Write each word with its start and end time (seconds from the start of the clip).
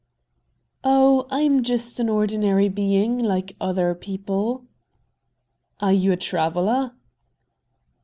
"Oh, 0.83 1.27
I'm 1.29 1.61
just 1.61 1.99
an 1.99 2.09
ordinary 2.09 2.69
being, 2.69 3.19
like 3.19 3.55
other 3.61 3.93
people." 3.93 4.65
"Are 5.79 5.93
you 5.93 6.11
a 6.11 6.17
traveler?" 6.17 6.93